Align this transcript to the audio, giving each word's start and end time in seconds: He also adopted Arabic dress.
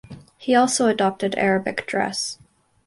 He 0.35 0.55
also 0.55 0.87
adopted 0.87 1.35
Arabic 1.37 1.85
dress. 1.85 2.39